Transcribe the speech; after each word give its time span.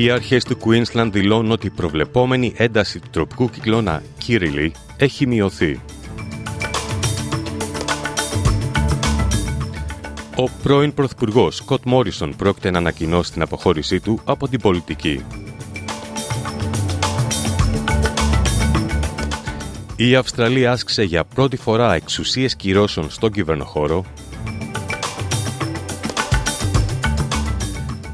Οι 0.00 0.10
αρχές 0.10 0.44
του 0.44 0.56
Queensland 0.64 1.08
δηλώνουν 1.12 1.50
ότι 1.50 1.66
η 1.66 1.70
προβλεπόμενη 1.70 2.52
ένταση 2.56 3.00
του 3.00 3.08
τροπικού 3.10 3.50
κυκλώνα 3.50 4.02
Kirili 4.26 4.70
έχει 4.96 5.26
μειωθεί. 5.26 5.80
Ο 10.36 10.50
πρώην 10.62 10.94
Πρωθυπουργός 10.94 11.56
Σκοτ 11.56 11.82
Μόρισον 11.84 12.36
πρόκειται 12.36 12.70
να 12.70 12.78
ανακοινώσει 12.78 13.32
την 13.32 13.42
αποχώρησή 13.42 14.00
του 14.00 14.20
από 14.24 14.48
την 14.48 14.60
πολιτική. 14.60 15.24
Η 19.96 20.14
Αυστραλία 20.14 20.72
άσκησε 20.72 21.02
για 21.02 21.24
πρώτη 21.24 21.56
φορά 21.56 21.94
εξουσίες 21.94 22.56
κυρώσεων 22.56 23.10
στον 23.10 23.32
κυβερνοχώρο 23.32 24.04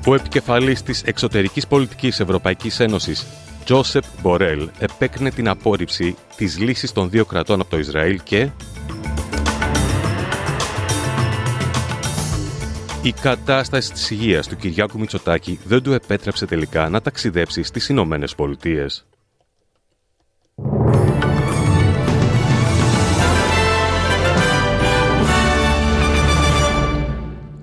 Ο 0.07 0.15
επικεφαλής 0.15 0.83
της 0.83 1.03
εξωτερικής 1.03 1.67
πολιτικής 1.67 2.21
Ευρωπαϊκής 2.21 2.81
Ένωσης, 2.81 3.27
Τζόσεπ 3.65 4.05
Μπορέλ, 4.23 4.69
επέκρινε 4.79 5.31
την 5.31 5.49
απόρριψη 5.49 6.17
της 6.37 6.59
λύσης 6.59 6.93
των 6.93 7.11
δύο 7.11 7.25
κρατών 7.25 7.61
από 7.61 7.71
το 7.71 7.79
Ισραήλ 7.79 8.21
και 8.23 8.49
η 13.03 13.13
κατάσταση 13.13 13.93
της 13.93 14.11
υγείας 14.11 14.49
του 14.49 14.57
Κυριάκου 14.57 14.99
Μητσοτάκη 14.99 15.59
δεν 15.65 15.83
του 15.83 15.93
επέτρεψε 15.93 16.47
τελικά 16.47 16.89
να 16.89 17.01
ταξιδέψει 17.01 17.63
στις 17.63 17.89
Ηνωμένες 17.89 18.35
Πολιτείες. 18.35 19.07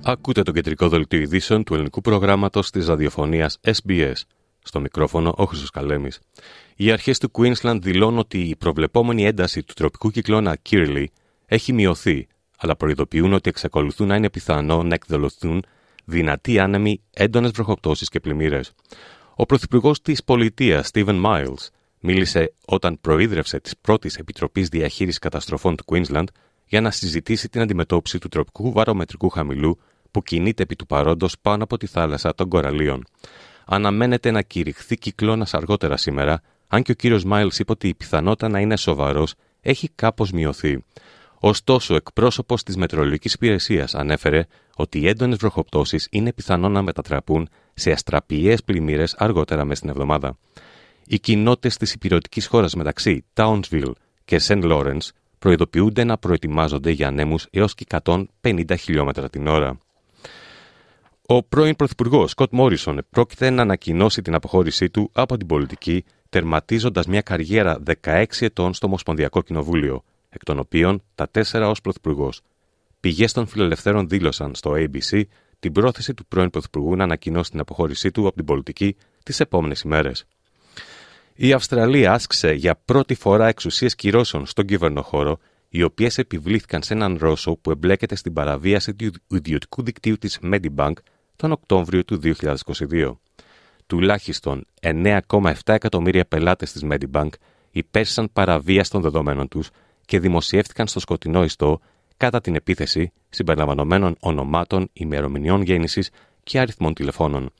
Ακούτε 0.04 0.42
το 0.42 0.52
κεντρικό 0.52 0.90
δελτίο 0.90 1.20
ειδήσεων 1.20 1.64
του 1.64 1.74
ελληνικού 1.74 2.02
προγράμματος 2.02 2.70
της 2.70 2.88
ραδιοφωνίας 2.88 3.60
SBS. 3.62 4.14
Στο 4.64 4.80
μικρόφωνο 4.80 5.34
ο 5.38 5.46
Χρυσός 5.46 5.70
Καλέμης. 5.70 6.20
Οι 6.76 6.92
αρχές 6.92 7.18
του 7.18 7.32
Queensland 7.34 7.78
δηλώνουν 7.82 8.20
ότι 8.20 8.40
η 8.40 8.56
προβλεπόμενη 8.56 9.26
ένταση 9.26 9.64
του 9.64 9.74
τροπικού 9.74 10.10
κυκλώνα 10.10 10.58
Kirley 10.70 11.06
έχει 11.46 11.74
μειωθεί, 11.74 12.28
αλλά 12.58 12.76
προειδοποιούν 12.76 13.34
ότι 13.34 13.50
εξακολουθούν 13.50 14.08
να 14.08 14.16
είναι 14.16 14.30
πιθανό 14.30 14.84
να 14.84 14.94
εκδηλωθούν 14.94 15.64
δυνατοί 16.06 16.60
άνεμοι, 16.60 17.02
έντονες 17.14 17.52
βροχοπτώσεις 17.52 18.10
και 18.10 18.20
πλημμύρες. 18.20 18.72
Ο 19.36 19.46
Πρωθυπουργός 19.46 20.02
της 20.02 20.24
Πολιτείας, 20.24 20.90
Stephen 20.94 21.24
Miles, 21.26 21.68
μίλησε 22.00 22.54
όταν 22.66 22.98
προείδρευσε 23.02 23.60
της 23.60 23.78
πρώτης 23.82 24.16
Επιτροπής 24.16 24.68
Διαχείρισης 24.68 25.20
Καταστροφών 25.20 25.76
του 25.76 25.84
Queensland 25.88 26.26
για 26.66 26.82
να 26.82 26.92
συζητήσει 26.92 27.50
την 27.50 27.62
αντιμετώπιση 27.62 28.20
του 28.20 28.28
τροπικού 28.28 28.72
βαρομετρικού 28.72 29.30
χαμηλού 29.30 29.80
που 30.12 30.24
κινείται 30.24 30.64
επί 30.64 30.76
του 30.76 30.86
παρόντος 30.86 31.36
πάνω 31.42 31.64
από 31.64 31.78
τη 31.78 31.88
θάλασσα 31.88 32.36
των 32.36 32.50
κοραλίων. 32.50 33.04
Αναμένεται 33.66 34.32
να 34.32 34.42
κηρυχθεί 34.42 34.96
κυκλώνας 34.96 35.54
αργότερα 35.54 35.98
σήμερα, 35.98 36.42
αν 36.68 36.82
και 36.82 36.92
ο 36.92 36.96
κύριος 36.96 37.24
Μάιλς 37.24 37.60
είπε 37.60 37.72
ότι 37.72 37.88
η 37.88 37.94
πιθανότητα 37.94 38.50
να 38.50 38.60
είναι 38.60 38.78
σοβαρός 38.78 39.34
έχει 39.62 39.90
κάπως 39.96 40.32
μειωθεί. 40.32 40.84
Ωστόσο, 41.40 41.94
ο 41.94 41.98
εκπρόσωπος 41.98 42.64
της 42.64 42.78
Μετρολογική 42.78 43.30
Υπηρεσίας 43.34 43.96
ανέφερε 43.96 44.46
ότι 44.76 45.00
οι 45.00 45.08
έντονες 45.08 45.38
βροχοπτώσεις 45.38 46.08
είναι 46.12 46.34
πιθανό 46.34 46.70
να 46.70 46.82
μετατραπούν 46.82 47.50
σε 47.74 47.92
αστραπιαίε 47.92 48.58
πλημμύρες 48.66 49.16
αργότερα 49.18 49.66
μες 49.66 49.78
στην 49.78 49.90
εβδομάδα. 49.90 50.38
Οι 51.06 51.20
κοινότητες 51.20 51.78
της 51.78 51.94
υπηρετικής 51.94 52.48
χώρας 52.48 52.76
μεταξύ 52.76 53.26
Townsville 53.34 53.92
και 54.26 54.42
St. 54.48 54.64
Lawrence 54.64 55.10
προειδοποιούνται 55.40 56.04
να 56.04 56.18
προετοιμάζονται 56.18 56.92
για 56.92 57.08
ανέμους 57.08 57.48
έως 57.52 57.76
και 57.76 57.86
150 58.42 58.78
χιλιόμετρα 58.80 59.30
την 59.30 59.48
ώρα. 59.48 59.78
Ο 61.26 61.44
πρώην 61.44 61.76
Πρωθυπουργός 61.76 62.32
Σκοτ 62.32 62.52
Μόρισον 62.52 63.00
πρόκειται 63.10 63.50
να 63.50 63.62
ανακοινώσει 63.62 64.22
την 64.22 64.34
αποχώρησή 64.34 64.90
του 64.90 65.10
από 65.14 65.38
την 65.38 65.48
πολιτική, 65.48 66.04
τερματίζοντας 66.30 67.08
μια 67.08 67.22
καριέρα 67.22 67.80
16 68.04 68.24
ετών 68.40 68.74
στο 68.74 68.88
Ομοσπονδιακό 68.88 69.42
Κοινοβούλιο, 69.42 70.04
εκ 70.30 70.44
των 70.44 70.60
οποίων 70.60 71.04
τα 71.16 71.30
τέσσερα 71.30 71.70
ως 71.70 71.82
Πρωθυπουργός. 71.82 72.42
Πηγές 73.00 73.34
των 73.34 73.48
φιλελευθέρων 73.48 74.08
δήλωσαν 74.08 74.56
στο 74.56 74.72
ABC 74.76 75.24
την 75.60 75.72
πρόθεση 75.72 76.14
του 76.14 76.26
πρώην 76.26 76.50
Πρωθυπουργού 76.50 76.96
να 76.96 77.04
ανακοινώσει 77.04 77.52
την 77.52 77.60
αποχώρησή 77.60 78.12
του 78.12 78.28
από 78.28 78.36
την 78.36 78.46
πολιτική 78.46 78.96
τις 79.24 79.40
επόμενες 79.40 79.82
ημέρες. 79.82 80.26
Η 81.36 81.54
Αυστραλία 81.54 82.14
άσκησε 82.14 82.52
για 82.52 82.82
πρώτη 82.86 83.14
φορά 83.14 83.48
εξουσίες 83.48 83.96
κυρώσεων 83.96 84.46
στον 84.46 84.66
κυβερνοχώρο, 84.66 85.40
οι 85.70 85.84
οποίες 85.84 86.18
επιβλήθηκαν 86.18 86.84
σε 86.84 86.94
έναν 86.94 87.18
Ρώσο 87.20 87.56
που 87.56 87.72
εμπλέκεται 87.72 88.16
στην 88.16 88.34
παραβίαση 88.34 88.94
του 88.94 89.12
ιδιωτικού 89.28 89.84
δικτύου 89.84 90.18
της 90.18 90.40
Medibank 90.44 90.94
τον 91.42 91.52
Οκτώβριο 91.52 92.06
του 92.06 92.20
2022. 92.90 93.12
Τουλάχιστον 93.88 94.66
9,7 94.82 95.52
εκατομμύρια 95.66 96.26
πελάτες 96.26 96.72
της 96.72 96.86
Medibank 96.90 97.30
υπέστησαν 97.72 98.30
παραβίαση 98.34 98.92
των 98.92 99.02
δεδομένων 99.02 99.48
τους 99.48 99.70
και 100.06 100.20
δημοσιεύτηκαν 100.20 100.88
στο 100.88 101.00
σκοτεινό 101.00 101.44
ιστό 101.44 101.80
κατά 102.18 102.42
την 102.42 102.56
επίθεση 102.56 103.12
συμπεριλαμβανομένων 103.30 104.16
ονομάτων, 104.20 104.90
ημερομηνιών 104.94 105.62
γέννησης 105.62 106.10
και 106.44 106.60
αριθμών 106.60 106.94
τηλεφώνων. 106.94 107.52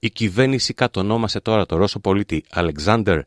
Η 0.00 0.10
κυβέρνηση 0.10 0.74
κατονόμασε 0.74 1.40
τώρα 1.40 1.66
το 1.66 1.76
Ρώσο 1.76 1.98
πολίτη 1.98 2.44
Αλεξάνδρ 2.50 3.18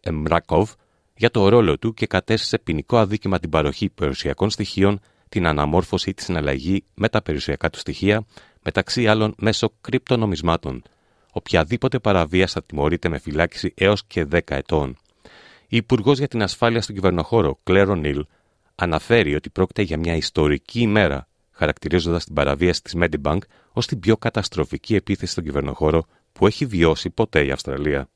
Εμράκοβ 0.00 0.70
για 1.16 1.30
το 1.30 1.48
ρόλο 1.48 1.78
του 1.78 1.94
και 1.94 2.06
κατέστησε 2.06 2.58
ποινικό 2.58 2.96
αδίκημα 2.96 3.38
την 3.38 3.50
παροχή 3.50 3.88
περιουσιακών 3.88 4.50
στοιχείων, 4.50 5.00
την 5.28 5.46
αναμόρφωση 5.46 6.10
ή 6.10 6.14
τη 6.14 6.22
συναλλαγή 6.22 6.84
με 6.94 7.08
τα 7.08 7.22
περιουσιακά 7.22 7.70
του 7.70 7.78
στοιχεία, 7.78 8.24
μεταξύ 8.64 9.08
άλλων 9.08 9.34
μέσω 9.38 9.72
κρυπτονομισμάτων. 9.80 10.82
Οποιαδήποτε 11.32 11.98
παραβίαση 11.98 12.54
θα 12.54 12.62
τιμωρείται 12.62 13.08
με 13.08 13.18
φυλάκιση 13.18 13.72
έως 13.76 14.04
και 14.06 14.26
10 14.32 14.38
ετών. 14.46 14.96
Η 15.68 15.76
Υπουργός 15.76 16.18
για 16.18 16.28
την 16.28 16.42
Ασφάλεια 16.42 16.82
στον 16.82 16.94
Κυβερνοχώρο, 16.94 17.58
Κλέρο 17.62 17.94
Νίλ, 17.94 18.24
αναφέρει 18.74 19.34
ότι 19.34 19.50
πρόκειται 19.50 19.82
για 19.82 19.98
μια 19.98 20.16
ιστορική 20.16 20.80
ημέρα, 20.80 21.28
χαρακτηρίζοντας 21.50 22.24
την 22.24 22.34
παραβίαση 22.34 22.82
της 22.82 22.94
Medibank 22.96 23.38
ως 23.72 23.86
την 23.86 24.00
πιο 24.00 24.16
καταστροφική 24.16 24.94
επίθεση 24.94 25.32
στον 25.32 25.44
κυβερνοχώρο 25.44 26.04
που 26.32 26.46
έχει 26.46 26.66
βιώσει 26.66 27.10
ποτέ 27.10 27.44
η 27.44 27.50
Αυστραλία. 27.50 28.08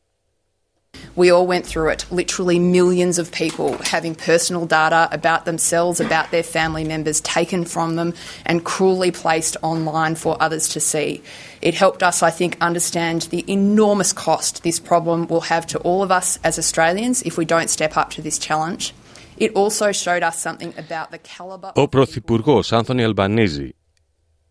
We 1.15 1.29
all 1.29 1.45
went 1.45 1.67
through 1.67 1.89
it. 1.89 2.05
Literally 2.11 2.57
millions 2.57 3.19
of 3.19 3.31
people 3.31 3.77
having 3.83 4.15
personal 4.15 4.65
data 4.65 5.07
about 5.11 5.45
themselves, 5.45 5.99
about 5.99 6.31
their 6.31 6.41
family 6.41 6.83
members 6.83 7.21
taken 7.21 7.65
from 7.65 7.95
them 7.97 8.15
and 8.47 8.65
cruelly 8.65 9.11
placed 9.11 9.55
online 9.61 10.15
for 10.15 10.41
others 10.41 10.67
to 10.69 10.79
see. 10.79 11.21
It 11.61 11.75
helped 11.75 12.01
us, 12.01 12.23
I 12.23 12.31
think, 12.31 12.57
understand 12.61 13.23
the 13.23 13.45
enormous 13.47 14.11
cost 14.11 14.63
this 14.63 14.79
problem 14.79 15.27
will 15.27 15.41
have 15.41 15.67
to 15.67 15.79
all 15.79 16.01
of 16.01 16.11
us 16.11 16.39
as 16.43 16.57
Australians 16.57 17.21
if 17.21 17.37
we 17.37 17.45
don't 17.45 17.69
step 17.69 17.95
up 17.95 18.09
to 18.11 18.21
this 18.23 18.39
challenge. 18.39 18.93
It 19.37 19.51
also 19.53 19.91
showed 19.91 20.23
us 20.23 20.39
something 20.39 20.73
about 20.77 21.11
the 21.11 21.19
caliber. 21.19 21.71
Ο 21.75 21.87
Πρωθυπουργός 21.87 22.71
Άνθονι 22.71 23.03
Αλμπανίζη 23.03 23.75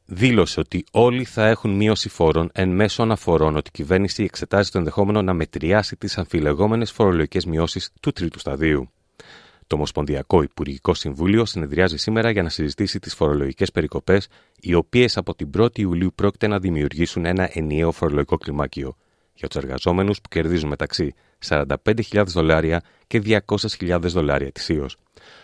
δήλωσε 0.08 0.60
ότι 0.60 0.84
όλοι 0.92 1.24
θα 1.24 1.48
έχουν 1.48 1.76
μείωση 1.76 2.10
φόρων 2.10 2.50
εν 2.54 2.70
μέσω 2.70 3.04
αναφορών 3.04 3.56
ότι 3.56 3.70
η 3.70 3.72
κυβέρνηση 3.72 4.24
εξετάζει 4.24 4.70
το 4.70 4.78
ενδεχόμενο 4.78 5.22
να 5.22 5.34
μετριάσει 5.34 5.96
τις 5.96 6.18
αμφιλεγόμενες 6.18 6.92
φορολογικές 6.92 7.46
μειώσεις 7.46 7.92
του 8.02 8.12
τρίτου 8.12 8.40
σταδίου. 8.40 8.90
Το 9.68 9.76
Ομοσπονδιακό 9.76 10.42
Υπουργικό 10.42 10.94
Συμβούλιο 10.94 11.46
συνεδριάζει 11.46 11.98
σήμερα 11.98 12.30
για 12.30 12.44
να 12.44 12.50
συζητήσει 12.50 13.00
τις 13.00 13.16
φορολογικές 13.16 13.72
περικοπές, 13.72 14.28
οι 14.60 14.74
οποίες 14.74 15.18
από 15.18 15.36
την 15.36 15.50
1η 15.58 15.80
Ιουλίου 15.80 16.12
πρόκειται 16.16 16.48
να 16.48 16.60
δημιουργήσουν 16.60 17.26
ένα 17.26 17.50
ενιαίο 17.54 17.92
φορολογικό 17.92 18.38
κλιμάκιο 18.38 18.96
για 19.34 19.48
τους 19.48 19.58
εργαζόμενους 19.64 20.22
που 20.22 20.30
κερδίζουν 20.30 20.70
μεταξύ 20.70 21.14
45.000 21.48 22.24
δολάρια 22.26 22.82
και 23.08 23.22
200.000 23.26 24.00
δολάρια 24.02 24.48
ετησίως. 24.48 24.98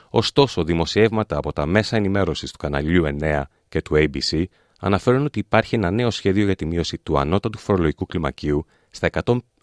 Ωστόσο, 0.09 0.63
δημοσιεύματα 0.63 1.37
από 1.37 1.53
τα 1.53 1.65
μέσα 1.65 1.95
ενημέρωσης 1.95 2.51
του 2.51 2.57
καναλιού 2.57 3.17
9 3.19 3.43
και 3.73 3.81
του 3.81 3.95
ABC 3.95 4.43
αναφέρουν 4.79 5.25
ότι 5.25 5.39
υπάρχει 5.39 5.75
ένα 5.75 5.91
νέο 5.91 6.09
σχέδιο 6.09 6.45
για 6.45 6.55
τη 6.55 6.65
μείωση 6.65 6.97
του 6.97 7.19
ανώτατου 7.19 7.57
φορολογικού 7.57 8.05
κλιμακίου 8.05 8.65
στα 8.89 9.09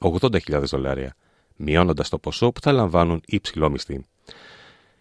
180.000 0.01 0.63
δολάρια, 0.63 1.17
μειώνοντας 1.57 2.09
το 2.09 2.19
ποσό 2.19 2.53
που 2.53 2.61
θα 2.61 2.73
λαμβάνουν 2.73 3.17
οι 3.17 3.37
υψηλόμισθοι. 3.37 4.07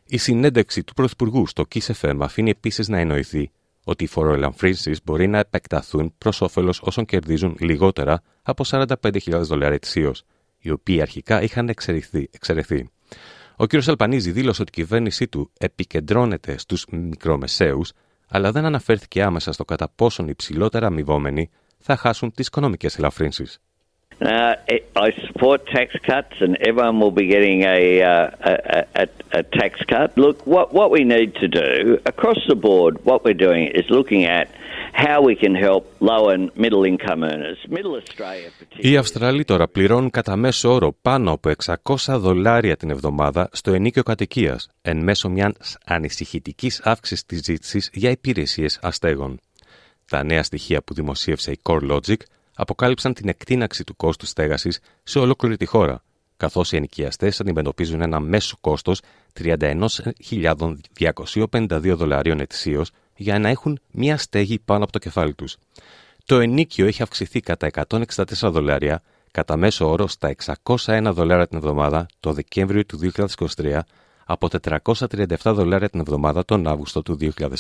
Η 0.05 0.17
συνέντευξη 0.17 0.83
του 0.83 0.93
Πρωθυπουργού 0.93 1.47
στο 1.47 1.65
Kiss 1.75 1.91
FM 2.01 2.17
αφήνει 2.19 2.49
επίσης 2.49 2.87
να 2.87 2.97
εννοηθεί 2.97 3.51
ότι 3.83 4.03
οι 4.03 4.07
φοροελαμφρύνσει 4.07 4.95
μπορεί 5.03 5.27
να 5.27 5.39
επεκταθούν 5.39 6.13
προς 6.17 6.41
όφελος 6.41 6.81
όσων 6.81 7.05
κερδίζουν 7.05 7.57
λιγότερα 7.59 8.21
από 8.41 8.63
45.000 8.67 9.41
δολάρια 9.41 9.75
ετησίω, 9.75 10.13
οι 10.59 10.69
οποίοι 10.69 11.01
αρχικά 11.01 11.41
είχαν 11.41 11.69
εξαιρεθεί. 12.31 12.89
Ο 13.55 13.65
κ. 13.65 13.73
Αλπανίζη 13.87 14.31
δήλωσε 14.31 14.61
ότι 14.61 14.71
η 14.79 14.81
κυβέρνησή 14.81 15.27
του 15.27 15.51
επικεντρώνεται 15.57 16.57
στους 16.57 16.85
μικρομεσαίους, 16.91 17.91
αλλά 18.29 18.51
δεν 18.51 18.65
αναφέρθηκε 18.65 19.21
άμεσα 19.21 19.51
στο 19.51 19.65
κατά 19.65 19.91
πόσον 19.95 20.27
οι 20.27 20.35
ψηλότερα 20.35 20.87
αμοιβόμενοι 20.87 21.49
θα 21.79 21.95
χάσουν 21.95 22.31
τι 22.31 22.41
οικονομικέ 22.41 22.87
ελαφρύνσει. 22.97 23.45
Uh, 24.21 24.53
I 25.07 25.11
support 25.27 25.65
tax 25.77 25.87
cuts, 26.09 26.35
and 26.41 26.57
everyone 26.69 26.99
will 26.99 27.15
be 27.23 27.27
getting 27.35 27.63
a, 27.63 28.01
uh, 28.01 28.51
a, 28.51 28.85
a, 29.03 29.07
a 29.39 29.43
tax 29.43 29.79
cut. 29.87 30.17
Look, 30.17 30.45
what, 30.45 30.73
what 30.73 30.91
we 30.91 31.05
need 31.05 31.35
to 31.35 31.47
do 31.47 31.99
across 32.05 32.41
the 32.51 32.55
board, 32.55 32.93
what 33.05 33.23
we're 33.23 33.41
doing 33.47 33.67
is 33.79 33.85
looking 33.89 34.25
at 34.25 34.49
how 35.07 35.19
we 35.29 35.35
can 35.43 35.55
help 35.67 35.83
low 36.09 36.23
and 36.33 36.43
middle 36.63 36.83
income 36.91 37.21
earners. 37.31 37.59
Middle 37.69 37.95
Australia 38.01 38.49
Οι 38.77 38.97
Αυστραλοί 38.97 39.43
τώρα 39.43 39.67
πληρώνουν 39.67 40.09
κατά 40.09 40.35
μέσο 40.35 40.73
όρο 40.73 40.95
πάνω 41.01 41.31
από 41.31 41.51
600 41.83 41.95
δολάρια 42.19 42.77
την 42.77 42.89
εβδομάδα 42.89 43.49
στο 43.51 43.73
ενίκιο 43.73 44.03
κατοικίας, 44.03 44.69
εν 44.81 45.03
μέσω 45.03 45.29
μια 45.29 45.53
ανησυχητικής 45.85 46.81
αύξησης 46.81 47.25
της 47.25 47.41
ζήτησης 47.43 47.89
για 47.93 48.09
υπηρεσίες 48.09 48.79
αστέγων. 48.81 49.39
Τα 50.09 50.23
νέα 50.23 50.43
στοιχεία 50.43 50.81
που 50.81 50.93
δημοσίευσε 50.93 51.51
η 51.51 51.59
CoreLogic 51.63 52.17
αποκάλυψαν 52.55 53.13
την 53.13 53.29
εκτείναξη 53.29 53.83
του 53.83 53.95
κόστου 53.95 54.25
στέγασης 54.25 54.79
σε 55.03 55.19
ολόκληρη 55.19 55.57
τη 55.57 55.65
χώρα, 55.65 56.03
καθώς 56.37 56.71
οι 56.71 56.75
ενοικιαστές 56.75 57.39
αντιμετωπίζουν 57.39 58.01
ένα 58.01 58.19
μέσο 58.19 58.57
κόστος 58.61 59.01
31.252 59.43 61.93
δολαρίων 61.95 62.39
ετησίως 62.39 62.91
για 63.19 63.39
να 63.39 63.49
έχουν 63.49 63.79
μία 63.91 64.17
στέγη 64.17 64.59
πάνω 64.59 64.83
από 64.83 64.91
το 64.91 64.99
κεφάλι 64.99 65.33
τους. 65.33 65.57
Το 66.25 66.39
ενίκιο 66.39 66.85
έχει 66.85 67.01
αυξηθεί 67.01 67.39
κατά 67.39 67.69
164 67.87 68.23
δολάρια 68.41 69.01
κατά 69.31 69.57
μέσο 69.57 69.89
όρο 69.89 70.07
στα 70.07 70.35
601 70.65 71.09
δολάρια 71.13 71.47
την 71.47 71.57
εβδομάδα 71.57 72.05
το 72.19 72.33
Δεκέμβριο 72.33 72.85
του 72.85 73.11
2023 73.55 73.79
από 74.25 74.47
437 74.61 75.25
δολάρια 75.43 75.89
την 75.89 75.99
εβδομάδα 75.99 76.45
τον 76.45 76.67
Αύγουστο 76.67 77.01
του 77.01 77.17
2020. 77.37 77.57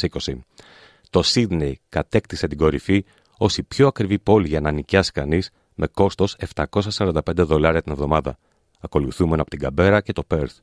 Το 1.09 1.23
Σίδνεϊ 1.23 1.79
κατέκτησε 1.89 2.47
την 2.47 2.57
κορυφή 2.57 3.05
ως 3.37 3.57
η 3.57 3.63
πιο 3.63 3.87
ακριβή 3.87 4.19
πόλη 4.19 4.47
για 4.47 4.61
να 4.61 4.71
νοικιάσει 4.71 5.11
κανείς 5.11 5.49
με 5.75 5.87
κόστος 5.87 6.35
745 6.55 7.19
δολάρια 7.35 7.81
την 7.81 7.91
εβδομάδα, 7.91 8.37
ακολουθούμενο 8.79 9.41
από 9.41 9.49
την 9.49 9.59
Καμπέρα 9.59 10.01
και 10.01 10.13
το 10.13 10.23
Πέρθ. 10.23 10.57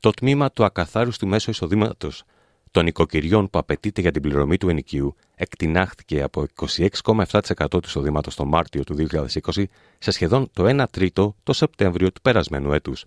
Το 0.00 0.10
τμήμα 0.10 0.50
του 0.50 0.64
ακαθάριστου 0.64 1.26
μέσου 1.26 1.50
εισοδήματος 1.50 2.24
των 2.70 2.86
οικοκυριών 2.86 3.50
που 3.50 3.58
απαιτείται 3.58 4.00
για 4.00 4.10
την 4.10 4.22
πληρωμή 4.22 4.56
του 4.56 4.68
ενοικίου 4.68 5.16
εκτινάχθηκε 5.34 6.22
από 6.22 6.46
26,7% 6.56 7.66
του 7.70 7.80
εισοδήματος 7.84 8.34
το 8.34 8.44
Μάρτιο 8.44 8.84
του 8.84 9.06
2020 9.10 9.64
σε 9.98 10.10
σχεδόν 10.10 10.50
το 10.52 10.82
1 10.82 10.84
τρίτο 10.90 11.36
το 11.42 11.52
Σεπτέμβριο 11.52 12.12
του 12.12 12.20
περασμένου 12.20 12.72
έτους. 12.72 13.04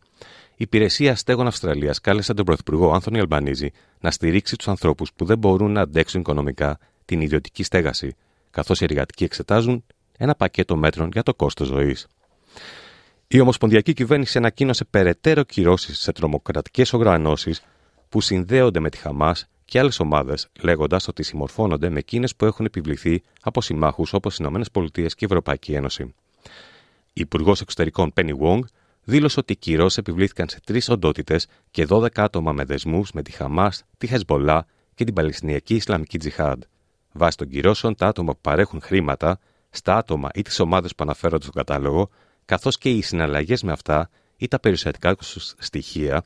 Η 0.56 0.65
Υπηρεσία 0.65 1.15
Στέγων 1.15 1.48
Αυστραλίας 1.48 2.01
κάλεσε 2.01 2.33
τον 2.33 2.45
Πρωθυπουργό 2.45 2.92
Άνθονι 2.92 3.19
Αλμπανίζη 3.19 3.71
να 4.00 4.12
στηρίξει 4.12 4.56
τους 4.56 4.68
ανθρώπους 4.68 5.13
που 5.13 5.25
δεν 5.25 5.38
μπορούν 5.38 5.71
να 5.71 5.81
αντέξουν 5.81 6.19
οικονομικά 6.19 6.80
την 7.06 7.21
ιδιωτική 7.21 7.63
στέγαση, 7.63 8.15
καθώς 8.51 8.81
οι 8.81 8.83
εργατικοί 8.83 9.24
εξετάζουν 9.24 9.83
ένα 10.18 10.36
πακέτο 10.36 10.75
μέτρων 10.75 11.10
για 11.13 11.24
το 11.24 11.33
κόστος 11.33 11.68
ζωής. 11.68 12.07
Η 13.27 13.39
Ομοσπονδιακή 13.39 13.94
Κυβέρνηση 13.94 14.38
ανακοίνωσε 14.38 14.86
περαιτέρω 14.86 15.44
κυρώσεις 15.44 16.00
σε 16.00 16.12
τρομοκρατικές 16.12 16.94
οργανώσεις 16.94 17.62
που 18.13 18.21
συνδέονται 18.21 18.80
με 18.80 18.89
τη 18.89 18.98
Χαμάς 18.98 19.48
και 19.65 19.80
άλλες 19.80 20.00
ομάδες, 20.00 20.48
λέγοντας 20.62 21.07
ότι 21.07 21.24
συμμορφώνονται 21.24 21.89
με 21.89 22.00
εκείνες 22.00 22.36
που 22.36 22.45
έχουν 22.45 22.65
επιβληθεί 22.65 23.24
από 23.42 23.62
συμμάχους 23.62 24.13
όπως 24.13 24.39
οι 24.39 24.44
ΗΠΑ 24.44 24.86
και 24.92 25.01
η 25.04 25.25
Ευρωπαϊκή 25.25 25.74
Ένωση. 25.74 26.04
Η 27.13 27.21
Υπουργός 27.21 27.62
Εξωτερικών 27.62 28.13
Penny 28.15 28.31
Wong 28.42 28.60
δήλωσε 29.04 29.39
ότι 29.39 29.54
οι 29.54 29.56
κυρώσεις 29.56 29.98
επιβλήθηκαν 29.98 30.50
σε 30.50 30.60
τρεις 30.63 30.89
οντότητες 30.89 31.48
και 31.71 31.86
12 31.89 32.07
άτομα 32.15 32.51
με 32.51 32.63
δεσμούς 32.63 33.12
με 33.12 33.21
τη 33.21 33.31
Χαμάς, 33.31 33.83
τη 33.98 34.07
Χεσμολά 34.07 34.65
και 34.95 35.04
την 35.04 35.13
Παλαιστινιακή 35.13 35.75
Ισλαμική 35.75 36.18
Τζιχάντ. 36.18 36.63
Βάσει 37.12 37.38
των 37.38 37.48
κυρώσεων, 37.48 37.95
τα 37.95 38.07
άτομα 38.07 38.33
που 38.33 38.42
παρέχουν 38.42 38.81
χρήματα 38.81 39.39
στα 39.69 39.98
άτομα 39.98 40.30
ή 40.33 40.42
τις 40.42 40.60
ομάδες 40.60 40.95
που 40.95 41.04
αναφέρονται 41.04 41.44
στον 41.44 41.56
κατάλογο, 41.56 42.10
καθώς 42.45 42.77
και 42.77 42.89
οι 42.89 43.01
συναλλαγές 43.01 43.63
με 43.63 43.71
αυτά 43.71 44.10
ή 44.38 44.48
τα 44.48 44.60
περιουσιατικά 44.60 45.15
τους 45.15 45.54
στοιχεία, 45.57 46.24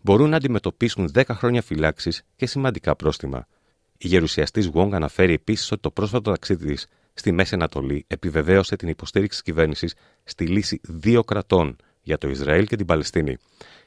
μπορούν 0.00 0.30
να 0.30 0.36
αντιμετωπίσουν 0.36 1.10
10 1.14 1.22
χρόνια 1.30 1.62
φυλάξη 1.62 2.10
και 2.36 2.46
σημαντικά 2.46 2.96
πρόστιμα. 2.96 3.46
Η 3.98 4.08
γερουσιαστής 4.08 4.70
Wong 4.74 4.88
αναφέρει 4.92 5.32
επίσης 5.32 5.72
ότι 5.72 5.80
το 5.80 5.90
πρόσφατο 5.90 6.30
ταξίδι 6.30 6.66
της 6.66 6.86
στη 7.14 7.32
Μέση 7.32 7.54
Ανατολή 7.54 8.04
επιβεβαίωσε 8.06 8.76
την 8.76 8.88
υποστήριξη 8.88 9.42
της 9.42 9.52
κυβέρνησης 9.52 9.94
στη 10.24 10.46
λύση 10.46 10.80
δύο 10.82 11.24
κρατών 11.24 11.76
για 12.02 12.18
το 12.18 12.28
Ισραήλ 12.28 12.66
και 12.66 12.76
την 12.76 12.86
Παλαιστίνη. 12.86 13.36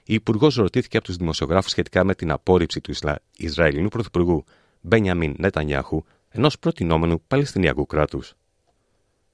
Η 0.05 0.13
Υπουργός 0.13 0.55
ρωτήθηκε 0.55 0.97
από 0.97 1.05
τους 1.05 1.15
δημοσιογράφους 1.15 1.71
σχετικά 1.71 2.03
με 2.03 2.15
την 2.15 2.31
απόρριψη 2.31 2.81
του 2.81 2.93
Ισραηλινού 3.37 3.87
Πρωθυπουργού 3.87 4.43
Μπένιαμιν 4.81 5.35
Νετανιάχου 5.37 6.03
ενός 6.29 6.59
προτινόμενου 6.59 7.21
Παλαιστινιακού 7.27 7.85
κράτους. 7.85 8.33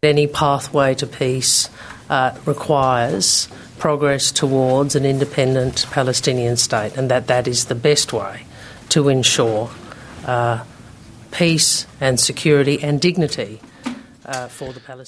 Any 0.01 0.27
pathway 0.27 0.95
to 0.95 1.05
peace 1.05 1.69
uh, 2.09 2.31
requires 2.45 3.49
progress 3.79 4.31
towards 4.31 4.95
an 4.95 5.03
independent 5.03 5.85
Palestinian 5.91 6.55
state, 6.55 6.95
and 6.95 7.11
that 7.11 7.27
that 7.27 7.49
is 7.49 7.65
the 7.65 7.75
best 7.75 8.13
way 8.13 8.45
to 8.87 9.09
ensure 9.09 9.69
uh, 10.25 10.63
peace 11.31 11.85
and 11.99 12.17
security 12.17 12.77
and 12.81 13.01
dignity. 13.01 13.59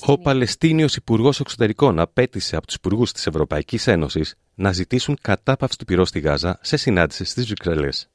Ο 0.05 0.17
Παλαιστίνιος 0.17 0.95
Υπουργός 0.95 1.39
Εξωτερικών 1.39 1.99
απέτησε 1.99 2.55
από 2.55 2.65
τους 2.65 2.75
υπουργούς 2.75 3.11
της 3.11 3.27
Ευρωπαϊκής 3.27 3.87
Ένωσης 3.87 4.35
να 4.55 4.71
ζητήσουν 4.71 5.17
κατάπαυση 5.21 5.77
του 5.77 5.85
πυρός 5.85 6.07
στη 6.07 6.19
Γάζα 6.19 6.59
σε 6.61 6.77
συνάντηση 6.77 7.23
στις 7.23 7.45
Βρυξέλλες. 7.45 8.09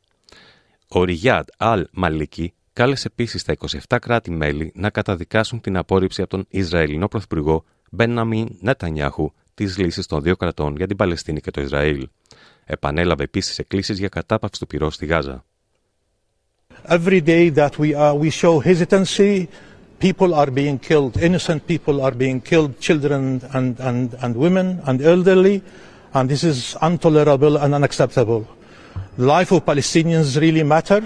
Ο 0.89 1.05
Ριάντ 1.05 1.47
Αλ 1.57 1.87
Μαλίκη 1.93 2.55
κάλεσε 2.77 3.09
επίσης 3.11 3.43
τα 3.43 3.55
27 3.89 3.97
κράτη-μέλη 4.01 4.73
να 4.75 4.91
καταδικάσουν 4.91 5.61
την 5.61 5.77
απόρριψη 5.77 6.21
από 6.21 6.31
τον 6.31 6.47
Ισραηλινό 6.49 7.09
Πρωθυπουργό 7.09 7.65
Μπέναμιν 7.91 8.49
Νετανιάχου 8.61 9.33
της 9.55 9.79
λύσης 9.79 10.07
των 10.07 10.23
δύο 10.23 10.37
κρατών 10.37 10.77
για 10.77 10.87
την 10.87 10.97
Παλαιστίνη 10.97 11.41
και 11.41 11.51
το 11.51 11.61
Ισραήλ. 11.61 12.09
Επανέλαβε 12.65 13.23
επίσης 13.23 13.59
εκκλήσεις 13.59 13.99
για 13.99 14.09
κατάπαυση 14.09 14.61
του 14.61 14.67
πυρός 14.67 14.95
στη 14.95 15.07
Γάζα. 15.07 15.45
Every 16.89 17.21
day 17.21 17.51
that 17.51 17.71
we, 17.79 17.95
are, 17.95 18.15
we 18.23 18.31
show 18.41 18.55
hesitancy, 18.71 19.49
people 19.99 20.35
are 20.35 20.51
being 20.51 20.79
killed. 20.89 21.13
Innocent 21.29 21.61
people 21.73 21.97
are 22.07 22.15
being 22.25 22.39
killed, 22.51 22.71
children 22.87 23.41
and, 23.57 23.71
and, 23.89 24.05
and 24.25 24.33
women 24.45 24.67
and 24.89 24.97
elderly, 25.13 25.57
and 26.17 26.25
this 26.33 26.43
is 26.53 26.59
intolerable 26.91 27.55
and 27.63 27.71
unacceptable. 27.79 28.43
The 29.19 29.27
life 29.35 29.51
of 29.57 29.61
Palestinians 29.71 30.29
really 30.45 30.65
matter. 30.77 31.03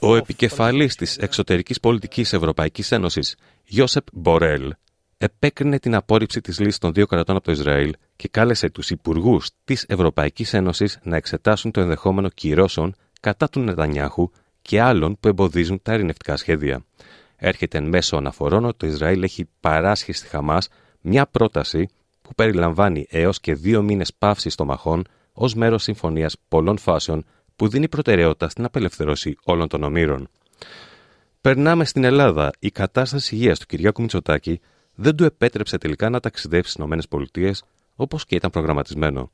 Ο 0.00 0.16
επικεφαλής 0.16 0.94
της 0.94 1.16
εξωτερικής 1.16 1.80
πολιτικής 1.80 2.32
Ευρωπαϊκής 2.32 2.92
Ένωσης, 2.92 3.36
Γιώσεπ 3.64 4.06
Μπορέλ, 4.12 4.74
επέκρινε 5.18 5.78
την 5.78 5.94
απόρριψη 5.94 6.40
της 6.40 6.58
λύσης 6.58 6.78
των 6.78 6.92
δύο 6.92 7.06
κρατών 7.06 7.36
από 7.36 7.44
το 7.44 7.52
Ισραήλ 7.52 7.92
και 8.16 8.28
κάλεσε 8.28 8.70
τους 8.70 8.90
υπουργούς 8.90 9.50
της 9.64 9.84
Ευρωπαϊκής 9.88 10.54
Ένωσης 10.54 10.98
να 11.02 11.16
εξετάσουν 11.16 11.70
το 11.70 11.80
ενδεχόμενο 11.80 12.28
κυρώσεων 12.28 12.94
κατά 13.20 13.48
του 13.48 13.60
Νετανιάχου 13.60 14.30
και 14.62 14.80
άλλων 14.80 15.16
που 15.20 15.28
εμποδίζουν 15.28 15.82
τα 15.82 15.94
ειρηνευτικά 15.94 16.36
σχέδια. 16.36 16.84
Έρχεται 17.36 17.78
εν 17.78 17.84
μέσω 17.88 18.16
αναφορών 18.16 18.64
ότι 18.64 18.76
το 18.76 18.86
Ισραήλ 18.86 19.22
έχει 19.22 19.48
παράσχει 19.60 20.12
στη 20.12 20.26
Χαμάς 20.26 20.68
μια 21.00 21.26
πρόταση 21.26 21.88
που 22.22 22.34
περιλαμβάνει 22.34 23.06
έως 23.10 23.40
και 23.40 23.54
δύο 23.54 23.82
μήνες 23.82 24.14
παύσης 24.14 24.54
των 24.54 24.66
μαχών 24.66 25.04
ως 25.38 25.54
μέρος 25.54 25.82
συμφωνίας 25.82 26.36
πολλών 26.48 26.78
φάσεων 26.78 27.24
που 27.56 27.68
δίνει 27.68 27.88
προτεραιότητα 27.88 28.48
στην 28.48 28.64
απελευθέρωση 28.64 29.36
όλων 29.44 29.68
των 29.68 29.82
ομήρων. 29.82 30.28
Περνάμε 31.40 31.84
στην 31.84 32.04
Ελλάδα. 32.04 32.50
Η 32.58 32.70
κατάσταση 32.70 33.34
υγείας 33.34 33.58
του 33.58 33.66
Κυριάκου 33.66 34.00
Μητσοτάκη 34.00 34.60
δεν 34.94 35.16
του 35.16 35.24
επέτρεψε 35.24 35.78
τελικά 35.78 36.10
να 36.10 36.20
ταξιδέψει 36.20 36.70
στις 36.70 37.04
ΗΠΑ 37.34 37.52
όπως 37.94 38.24
και 38.24 38.34
ήταν 38.34 38.50
προγραμματισμένο. 38.50 39.30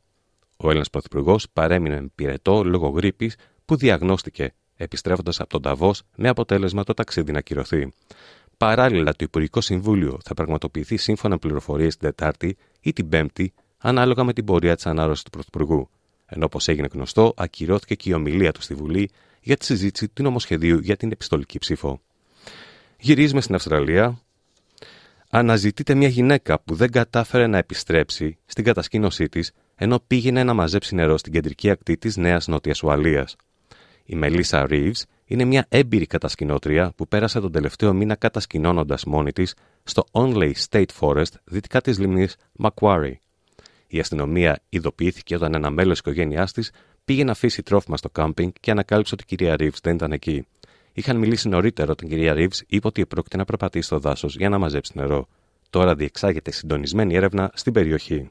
Ο 0.57 0.69
Έλληνας 0.69 0.91
Πρωθυπουργός 0.91 1.47
παρέμεινε 1.53 2.07
πυρετό 2.15 2.65
λόγω 2.65 2.89
γρήπης 2.89 3.37
που 3.65 3.77
διαγνώστηκε, 3.77 4.55
επιστρέφοντας 4.77 5.41
από 5.41 5.49
τον 5.49 5.63
Ταβός 5.63 6.03
με 6.17 6.29
αποτέλεσμα 6.29 6.85
το 6.85 6.95
ταξίδι 6.95 7.33
να 7.33 7.41
κυρωθεί. 7.41 7.93
Παράλληλα, 8.57 9.11
το 9.11 9.19
Υπουργικό 9.21 9.61
Συμβούλιο 9.61 10.19
θα 10.25 10.35
πραγματοποιηθεί 10.35 10.97
σύμφωνα 10.97 11.39
πληροφορίες 11.39 11.97
την 11.97 12.09
Τετάρτη 12.09 12.57
ή 12.81 12.93
την 12.93 13.09
Πέμπτη 13.09 13.53
ανάλογα 13.83 14.25
με 14.25 14.33
την 14.33 14.45
πορεία 14.45 14.75
της 14.75 14.87
ανάρρωσης 14.87 15.25
του 15.25 15.31
Πρωθυπουργού. 15.31 15.89
Ενώ, 16.27 16.45
όπως 16.45 16.69
έγινε 16.69 16.89
γνωστό, 16.93 17.35
ακυρώθηκε 17.37 17.95
και 17.95 18.11
η 18.11 18.13
ομιλία 18.13 18.53
του 18.53 18.63
στη 18.63 18.75
Βουλή 18.75 19.11
για 19.41 19.57
τη 19.57 19.65
συζήτηση 19.65 20.09
του 20.09 20.23
νομοσχεδίου 20.23 20.79
για 20.79 20.97
την 20.97 21.11
επιστολική 21.13 21.59
ψήφο. 21.59 22.01
Γυρίζουμε 22.99 23.41
στην 23.41 23.55
Αυστραλία. 23.55 24.21
Αναζητείται 25.31 25.95
μια 25.95 26.09
γυναίκα 26.09 26.61
που 26.61 26.75
δεν 26.75 26.91
κατάφερε 26.91 27.47
να 27.47 27.59
επιστρέψει 27.59 28.39
στην 28.47 28.65
κατασκήνωσή 28.65 29.29
της 29.29 29.53
ενώ 29.75 30.01
πήγαινε 30.07 30.45
να 30.45 30.55
μαζέψει 30.55 30.95
νερό 30.95 31.19
στην 31.19 31.33
κεντρική 31.33 31.71
ακτή 31.71 31.97
της 31.97 32.17
Νέας 32.17 32.47
Νότιας 32.47 32.83
Ουαλίας. 32.83 33.37
Η 34.05 34.15
Μελίσσα 34.15 34.67
Ρίβ 34.67 34.97
είναι 35.25 35.45
μια 35.45 35.67
έμπειρη 35.69 36.07
κατασκηνώτρια 36.07 36.93
που 36.97 37.09
πέρασε 37.09 37.41
τον 37.41 37.53
τελευταίο 37.53 37.93
μήνα 37.93 38.15
κατασκηνώνοντας 38.15 39.05
μόνη 39.05 39.33
της 39.33 39.55
στο 39.83 40.05
Onley 40.13 40.53
State 40.69 40.85
Forest 41.01 41.33
δυτικά 41.45 41.81
της 41.81 41.99
λίμνη 41.99 42.29
Macquarie. 42.63 43.15
Η 43.95 43.99
αστυνομία 43.99 44.63
ειδοποιήθηκε 44.69 45.35
όταν 45.35 45.55
ένα 45.55 45.71
μέλος 45.71 45.91
της 45.91 45.99
οικογένειάς 45.99 46.53
της 46.53 46.71
πήγε 47.05 47.25
να 47.25 47.31
αφήσει 47.31 47.63
τρόφιμα 47.63 47.97
στο 47.97 48.11
κάμπινγκ 48.11 48.51
και 48.61 48.71
ανακάλυψε 48.71 49.15
ότι 49.15 49.23
η 49.23 49.27
κυρία 49.37 49.57
Ρίβ 49.57 49.75
δεν 49.83 49.95
ήταν 49.95 50.13
εκεί. 50.13 50.47
Είχαν 50.93 51.17
μιλήσει 51.17 51.49
νωρίτερα 51.49 51.91
όταν 51.91 52.07
η 52.07 52.11
κυρία 52.11 52.33
Ρίβ 52.33 52.51
είπε 52.67 52.87
ότι 52.87 53.07
πρόκειται 53.07 53.37
να 53.37 53.45
περπατήσει 53.45 53.87
στο 53.87 53.99
δάσος 53.99 54.37
για 54.37 54.49
να 54.49 54.59
μαζέψει 54.59 54.93
νερό. 54.95 55.29
Τώρα 55.71 55.95
διεξάγεται 55.95 56.51
συντονισμένη 56.51 57.15
έρευνα 57.15 57.51
στην 57.55 57.73
περιοχή. 57.73 58.31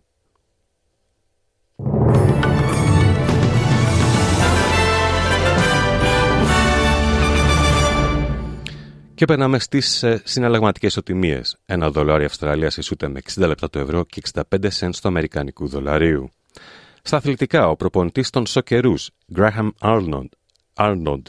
Και 9.22 9.28
περνάμε 9.28 9.60
στις 9.60 10.04
ε, 10.04 10.22
συναλλαγματικές 10.25 10.98
οτιμίες. 10.98 11.58
Ένα 11.66 11.92
δολάριο 11.92 12.25
Αυστραλίας 12.25 12.78
ισούται 12.78 13.08
με 13.08 13.22
60 13.34 13.48
λεπτά 13.48 13.70
του 13.70 13.80
ευρώ 13.80 14.06
και 14.06 14.22
65 14.34 14.42
cents 14.80 14.96
του 15.01 15.08
Αμερικανικού 15.08 15.68
δολαρίου. 15.68 16.30
Στα 17.01 17.18
αθλητικά, 17.18 17.70
ο 17.70 17.75
προπονητής 17.75 18.30
των 18.30 18.46
Σοκερούς, 18.46 19.10
Graham 19.36 19.70
Arnold, 19.80 20.28
Arnold, 20.75 21.22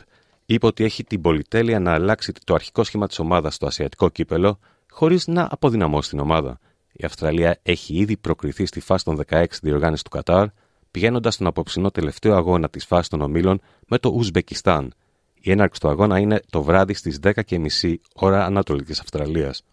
είπε 0.47 0.67
ότι 0.67 0.85
έχει 0.85 1.05
την 1.05 1.21
πολυτέλεια 1.21 1.81
να 1.81 1.93
αλλάξει 1.93 2.33
το 2.45 2.55
αρχικό 2.55 2.85
σχήμα 2.85 3.07
της 3.07 3.19
ομάδας 3.19 3.55
στο 3.55 3.67
Ασιατικό 3.67 4.09
κύπελο, 4.09 4.59
χωρίς 4.91 5.27
να 5.27 5.49
αποδυναμώσει 5.51 6.11
την 6.11 6.19
ομάδα. 6.19 6.59
Η 6.93 7.05
Αυστραλία 7.05 7.59
έχει 7.63 7.95
ήδη 7.95 8.17
προκριθεί 8.17 8.67
στη 8.67 8.81
φάση 8.81 9.05
των 9.05 9.21
16 9.29 9.45
διοργάνωση 9.63 10.05
του 10.05 10.11
Κατάρ, 10.11 10.47
πηγαίνοντας 10.91 11.35
στον 11.35 11.47
απόψινό 11.47 11.91
τελευταίο 11.91 12.35
αγώνα 12.35 12.69
της 12.69 12.85
φάσης 12.85 13.09
των 13.09 13.21
ομίλων 13.21 13.61
με 13.87 13.99
το 13.99 14.09
Ουσμπεκιστάν, 14.15 14.95
η 15.43 15.51
έναρξη 15.51 15.81
του 15.81 15.89
αγώνα 15.89 16.19
είναι 16.19 16.41
το 16.51 16.63
βράδυ 16.63 16.95
στις 16.95 17.19
10.30 17.23 17.95
ώρα 18.15 18.45
Ανατολικής 18.45 19.01
Αυστραλίας. 19.01 19.65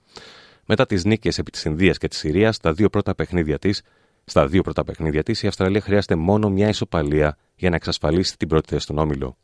Μετά 0.65 0.85
τις 0.85 1.03
νίκες 1.05 1.37
επί 1.37 1.51
της 1.51 1.63
Ινδίας 1.63 1.97
και 1.97 2.07
της 2.07 2.17
Συρίας, 2.17 2.55
στα 2.55 2.73
δύο 2.73 2.89
πρώτα 2.89 3.15
παιχνίδια 3.15 3.59
της, 3.59 3.81
στα 4.25 4.47
δύο 4.47 4.61
πρώτα 4.61 4.83
παιχνίδια 4.83 5.23
της, 5.23 5.43
η 5.43 5.47
Αυστραλία 5.47 5.81
χρειάζεται 5.81 6.15
μόνο 6.15 6.49
μια 6.49 6.69
ισοπαλία 6.69 7.37
για 7.55 7.69
να 7.69 7.75
εξασφαλίσει 7.75 8.37
την 8.37 8.47
πρώτη 8.47 8.69
θέση 8.69 8.83
στον 8.83 8.97
όμιλο. 8.97 9.37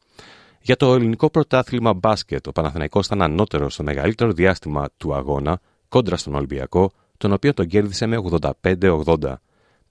Για 0.62 0.75
το 0.75 0.94
ελληνικό 0.94 1.29
πρωτάθλημα 1.29 1.94
μπάσκετ, 1.94 2.48
ο 2.48 2.51
Παναθηναϊκός 2.51 3.05
ήταν 3.05 3.22
ανώτερος 3.22 3.74
στο 3.74 3.84
μεγαλύτερο 3.84 4.32
διάστημα 4.32 4.89
του 4.98 5.15
αγώνα, 5.15 5.60
κόντρα 5.89 6.17
στον 6.17 6.36
Ολυμπιακό, 6.36 6.91
τον 7.17 7.32
οποίο 7.32 7.53
τον 7.53 7.67
κέρδισε 7.67 8.05
με 8.05 8.17
85-80. 8.62 9.41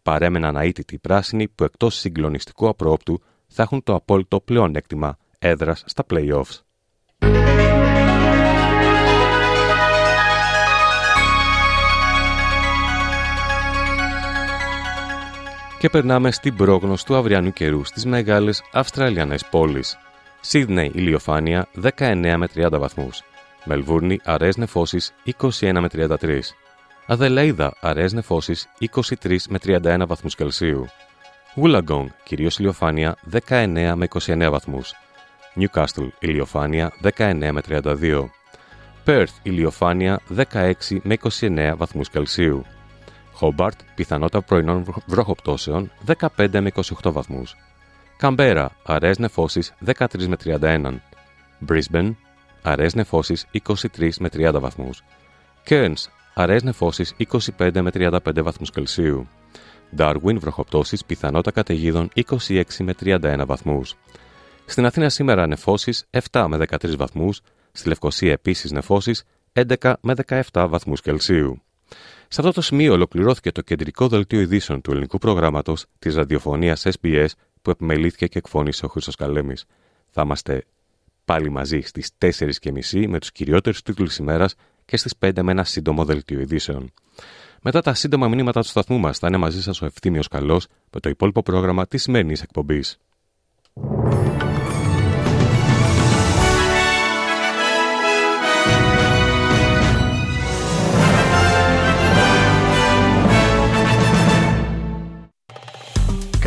Παρέμεναν 0.03 0.57
αίτητοι 0.57 0.95
οι 0.95 0.99
πράσινοι 0.99 1.49
που 1.49 1.65
εκτός 1.65 1.95
συγκλονιστικού 1.95 2.69
απρόπτου 2.69 3.21
θα 3.47 3.63
έχουν 3.63 3.83
το 3.83 3.95
απόλυτο 3.95 4.41
πλεονέκτημα 4.41 5.19
έδρας 5.45 5.85
στα 5.87 6.05
play-offs. 6.11 6.59
Και 15.79 15.91
περνάμε 15.91 16.31
στην 16.31 16.57
πρόγνωση 16.57 17.05
του 17.05 17.17
αυριανού 17.17 17.53
καιρού 17.53 17.85
στις 17.85 18.05
μεγάλες 18.05 18.63
Αυστραλιανές 18.73 19.45
πόλεις. 19.47 19.99
Σίδνεϊ 20.41 20.91
ηλιοφάνεια 20.95 21.69
19 21.83 22.35
με 22.37 22.49
30 22.55 22.79
βαθμούς. 22.79 23.23
Μελβούρνη 23.65 24.21
αραιές 24.25 24.57
νεφώσεις 24.57 25.15
21 25.25 25.81
με 25.81 25.89
33. 25.89 26.41
Αδελαίδα 27.07 27.77
αραιές 27.81 28.13
νεφώσεις 28.13 28.69
23 28.79 29.49
με 29.49 29.59
31 29.59 30.05
βαθμούς 30.07 30.35
Κελσίου. 30.35 30.87
Wollongong 31.57 32.07
κυρίως 32.25 32.59
ηλιοφάνεια 32.59 33.17
19 33.49 33.93
με 33.97 34.09
29 34.09 34.51
βαθμούς. 34.51 34.95
Newcastle 35.57 36.09
ηλιοφάνεια 36.19 36.93
19 37.17 37.51
με 37.53 37.61
32. 37.69 38.25
Perth 39.07 39.35
ηλιοφάνεια 39.43 40.21
16 40.53 40.73
με 41.03 41.17
29 41.41 41.75
βαθμούς 41.77 42.11
Κελσίου. 42.11 42.65
Hobart 43.41 43.79
πιθανότητα 43.95 44.43
πρωινών 44.43 44.85
βροχοπτώσεων 45.07 45.91
15 46.37 46.61
με 46.61 46.71
28 47.03 47.13
βαθμούς. 47.13 47.57
Καμπέρα 48.17 48.71
αραιές 48.85 49.19
νεφώσεις 49.19 49.75
13 49.87 50.27
με 50.27 50.37
31. 50.45 50.95
Brisbane 51.69 52.15
αραιές 52.63 52.95
νεφώσεις 52.95 53.47
23 53.53 54.11
με 54.19 54.29
30 54.29 54.61
βαθμούς. 54.61 55.03
Cairns 55.69 56.09
αραιές 56.35 56.63
νεφώσεις 56.63 57.15
25 57.59 57.81
με 57.81 57.91
35 57.91 58.43
βαθμούς 58.43 58.71
Κελσίου. 58.71 59.29
Darwin 59.97 60.39
βροχοπτώσεις 60.39 61.05
πιθανότητα 61.05 61.51
καταιγίδων 61.51 62.11
26 62.15 62.63
με 62.79 62.95
31 63.01 63.45
βαθμούς. 63.47 63.97
Στην 64.67 64.87
Αθήνα 64.87 65.09
σήμερα 65.09 65.47
νεφώσεις 65.47 66.05
7 66.31 66.47
με 66.49 66.57
13 66.57 66.97
βαθμούς, 66.97 67.41
στη 67.73 67.89
Λευκοσία 67.89 68.33
επίσης 68.33 68.71
νεφώσεις 68.71 69.25
11 69.53 69.93
με 70.01 70.15
17 70.27 70.67
βαθμούς 70.69 71.01
Κελσίου. 71.01 71.63
Σε 72.29 72.41
αυτό 72.41 72.53
το 72.53 72.61
σημείο 72.61 72.93
ολοκληρώθηκε 72.93 73.53
το 73.53 73.61
κεντρικό 73.61 74.09
δελτίο 74.09 74.41
ειδήσεων 74.41 74.81
του 74.81 74.91
ελληνικού 74.91 75.19
προγράμματος 75.19 75.87
της 75.99 76.15
ραδιοφωνίας 76.15 76.87
SBS 76.99 77.27
που 77.63 77.71
επιμελήθηκε 77.71 78.27
και 78.27 78.39
εκφώνησε 78.39 78.85
ο 78.85 78.89
Χρήστος 78.89 79.15
Καλέμης. 79.17 79.65
Θα 80.11 80.23
είμαστε 80.23 80.65
πάλι 81.25 81.51
μαζί 81.51 81.81
στις 81.81 82.11
4.30 82.19 83.07
με 83.09 83.19
τους 83.19 83.33
κυριότερους 83.33 83.83
τίτλους 83.83 84.17
ημέρας 84.17 84.55
και 84.85 84.97
στις 84.97 85.15
5 85.19 85.43
με 85.43 85.51
ένα 85.51 85.65
σύντομο 85.65 86.05
δελτίο 86.05 86.41
ειδήσεων. 86.41 86.93
Μετά 87.63 87.81
τα 87.81 87.95
σύντομα 87.95 88.29
μηνύματα 88.29 88.61
του 88.61 88.69
σταθμού 88.69 88.99
μας, 88.99 89.19
θα 89.19 89.27
είναι 89.27 89.37
μαζί 89.37 89.63
σας 89.63 89.83
ο 89.83 89.87
Ευθύμιος 89.87 90.29
Καλός 90.29 90.67
με 90.93 91.01
το 91.01 91.09
υπόλοιπο 91.09 91.43
πρόγραμμα 91.43 91.87
της 91.87 92.03
σημερινής 92.03 92.43
εκπομπής. 92.43 92.99